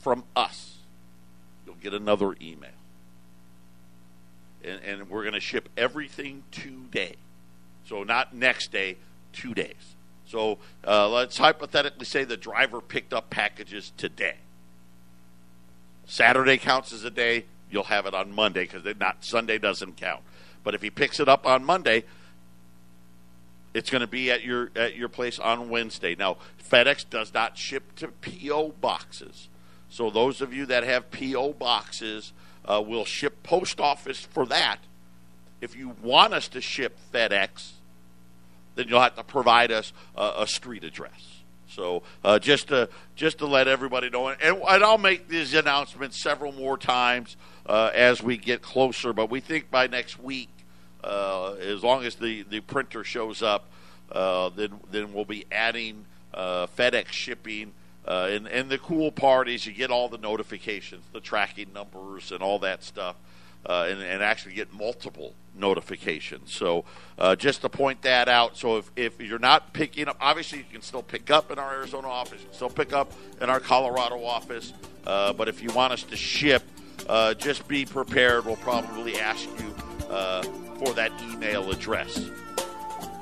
[0.00, 0.78] from us,
[1.64, 2.70] you'll get another email.
[4.64, 7.14] And, and we're going to ship everything today.
[7.86, 8.96] So, not next day,
[9.32, 9.94] two days.
[10.28, 14.36] So, uh, let's hypothetically say the driver picked up packages today.
[16.06, 17.46] Saturday counts as a day.
[17.70, 20.22] You'll have it on Monday because not Sunday doesn't count.
[20.64, 22.04] But if he picks it up on Monday,
[23.74, 26.14] it's going to be at your at your place on Wednesday.
[26.14, 26.36] Now,
[26.70, 29.48] FedEx does not ship to PO boxes,
[29.88, 32.32] so those of you that have PO boxes
[32.64, 34.78] uh, will ship post office for that.
[35.60, 37.72] If you want us to ship FedEx,
[38.78, 41.42] then you'll have to provide us a, street address.
[41.68, 46.22] So uh, just to just to let everybody know, and, and I'll make these announcements
[46.22, 49.12] several more times uh, as we get closer.
[49.12, 50.48] But we think by next week,
[51.02, 53.68] uh, as long as the, the printer shows up,
[54.12, 57.72] uh, then then we'll be adding uh, FedEx shipping.
[58.06, 62.42] And, and the cool part is you get all the notifications, the tracking numbers, and
[62.42, 63.16] all that stuff,
[63.66, 66.52] and, and actually get multiple notifications.
[66.52, 66.84] So
[67.18, 68.56] uh, just to point that out.
[68.56, 71.74] So if, if you're not picking up, obviously you can still pick up in our
[71.74, 74.72] Arizona office, you can still pick up in our Colorado office.
[75.06, 76.62] Uh, but if you want us to ship,
[77.08, 78.44] uh, just be prepared.
[78.44, 79.74] We'll probably ask you
[80.78, 82.14] for that email address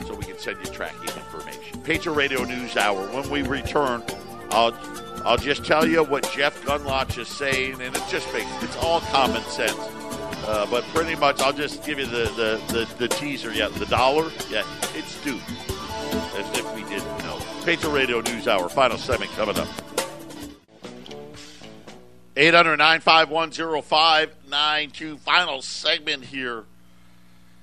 [0.06, 1.80] so we can send you tracking information.
[1.82, 3.06] Patriot Radio News Hour.
[3.08, 4.02] When we return,
[4.50, 4.74] I'll
[5.24, 9.00] I'll just tell you what Jeff Gundlach is saying, and it just makes it's all
[9.00, 9.74] common sense.
[10.46, 13.52] Uh, but pretty much, I'll just give you the, the, the, the, teaser.
[13.52, 15.40] Yeah, the dollar, yeah, it's due.
[16.38, 17.38] As if we didn't know.
[17.64, 19.68] Patriot Radio News Hour, final segment coming up.
[22.36, 25.16] 800 951 0592.
[25.18, 26.64] Final segment here.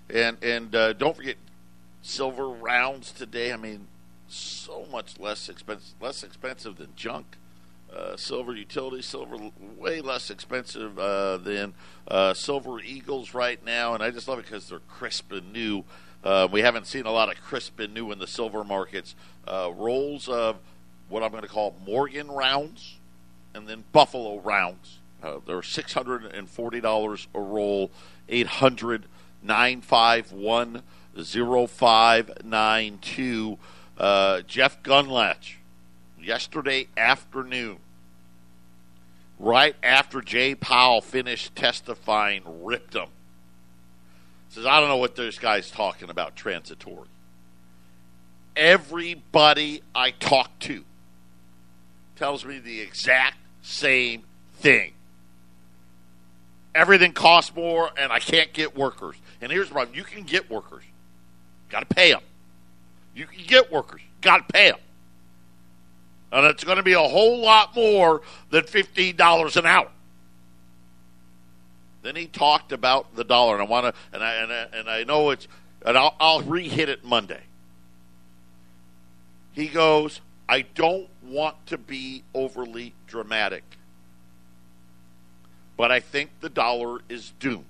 [0.10, 1.38] And, and uh, don't forget,
[2.02, 3.54] silver rounds today.
[3.54, 3.88] I mean,
[4.28, 7.38] so much less expensive, less expensive than junk.
[7.96, 9.38] Uh, silver utility silver
[9.78, 11.74] way less expensive uh, than
[12.08, 15.84] uh, silver eagles right now, and I just love it because they're crisp and new.
[16.24, 19.16] Uh, we haven't seen a lot of crisp and new in the silver markets.
[19.48, 20.58] Uh, rolls of
[21.10, 22.98] what I'm going to call Morgan rounds,
[23.54, 25.00] and then Buffalo rounds.
[25.46, 27.92] they're six hundred and forty dollars a roll.
[28.30, 29.06] Eight hundred
[29.44, 30.82] nine five one
[31.16, 33.58] 0592.
[33.98, 35.56] Uh, Jeff Gundlach,
[36.24, 37.78] yesterday afternoon,
[39.40, 43.10] right after Jay Powell finished testifying, ripped him.
[44.50, 47.08] Says, I don't know what this guy's talking about, transitory.
[48.56, 50.84] Everybody I talk to
[52.16, 54.24] tells me the exact same
[54.58, 54.94] thing.
[56.76, 59.16] Everything costs more, and I can't get workers.
[59.42, 60.84] And here's the problem you can get workers.
[61.70, 62.22] Got to pay them.
[63.16, 64.02] You can get workers.
[64.22, 64.80] Got to pay them.
[66.34, 69.90] And it's going to be a whole lot more than $15 an hour.
[72.02, 74.90] Then he talked about the dollar, and I want to, and I, and I, and
[74.90, 75.48] I know it's,
[75.86, 77.42] and I'll, I'll re-hit it Monday.
[79.54, 80.20] He goes,
[80.50, 83.64] I don't want to be overly dramatic,
[85.78, 87.66] but I think the dollar is doomed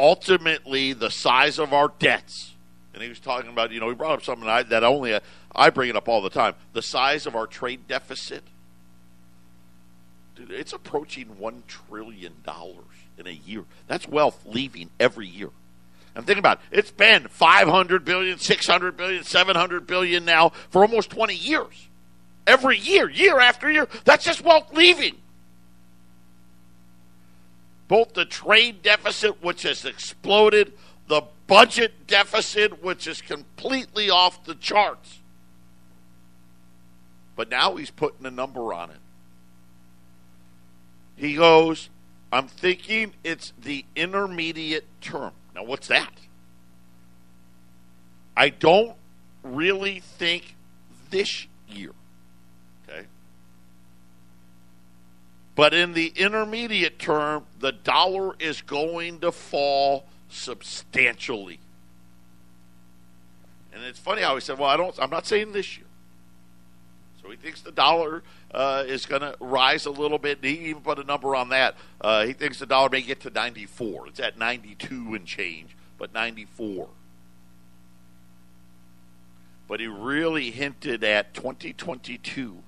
[0.00, 2.54] ultimately the size of our debts.
[2.94, 5.20] And he was talking about, you know, he brought up something that only uh,
[5.54, 6.54] I bring it up all the time.
[6.72, 8.44] The size of our trade deficit.
[10.36, 12.34] Dude, it's approaching $1 trillion
[13.18, 13.64] in a year.
[13.86, 15.50] That's wealth leaving every year.
[16.14, 16.78] And think about it.
[16.78, 21.88] It's been 500 billion, 600 billion, 700 billion now for almost 20 years.
[22.46, 23.86] Every year, year after year.
[24.04, 25.16] That's just wealth leaving
[27.90, 30.72] both the trade deficit, which has exploded,
[31.08, 35.18] the budget deficit, which is completely off the charts.
[37.40, 38.98] But now he's putting a number on it.
[41.16, 41.88] He goes,
[42.30, 45.32] I'm thinking it's the intermediate term.
[45.54, 46.12] Now, what's that?
[48.36, 48.94] I don't
[49.42, 50.54] really think
[51.08, 51.92] this year.
[52.86, 53.06] Okay.
[55.54, 61.58] But in the intermediate term, the dollar is going to fall substantially.
[63.72, 64.94] And it's funny how he said, "Well, I don't.
[65.00, 65.86] I'm not saying this year."
[67.22, 70.38] So he thinks the dollar uh, is going to rise a little bit.
[70.42, 71.76] He even put a number on that.
[72.00, 74.08] Uh, he thinks the dollar may get to 94.
[74.08, 76.88] It's at 92 and change, but 94.
[79.68, 82.62] But he really hinted at 2022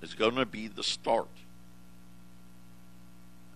[0.00, 1.28] is going to be the start.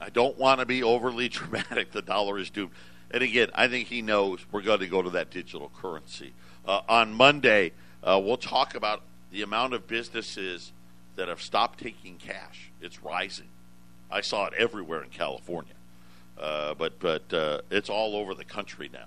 [0.00, 1.92] I don't want to be overly dramatic.
[1.92, 2.72] The dollar is doomed.
[3.10, 6.32] And again, I think he knows we're going to go to that digital currency.
[6.66, 7.72] Uh, on Monday,
[8.02, 10.72] uh, we'll talk about the amount of businesses
[11.16, 12.70] that have stopped taking cash.
[12.80, 13.48] It's rising.
[14.10, 15.74] I saw it everywhere in California,
[16.38, 19.06] uh, but but uh, it's all over the country now.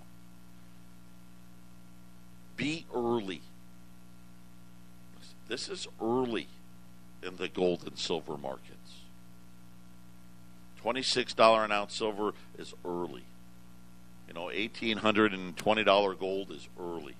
[2.57, 3.41] Be early.
[5.47, 6.47] This is early
[7.21, 8.71] in the gold and silver markets.
[10.83, 13.23] $26 an ounce silver is early.
[14.27, 17.15] You know, $1,820 gold is early.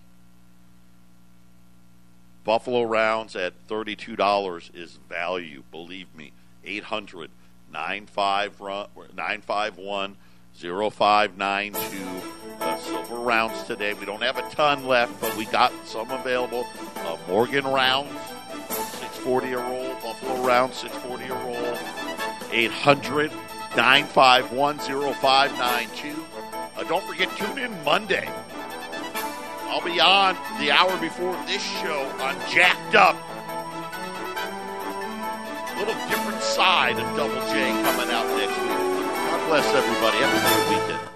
[2.45, 6.31] Buffalo rounds at $32 is value, believe me.
[6.63, 7.31] 800
[7.73, 8.87] 951
[10.53, 11.81] 0592
[12.61, 13.93] uh, silver rounds today.
[13.93, 16.65] We don't have a ton left, but we got some available.
[16.97, 18.11] Uh, Morgan rounds,
[18.69, 19.95] 640 a roll.
[19.95, 21.77] Buffalo rounds, 640 a roll.
[22.51, 23.31] 800
[23.75, 26.25] 951 0592.
[26.77, 28.29] Uh, don't forget, tune in Monday.
[29.75, 33.17] I'll be on the hour before this show on Jacked Up.
[35.67, 38.71] A little different side of Double J coming out next week.
[38.71, 40.17] God bless everybody.
[40.19, 41.14] Have a good weekend.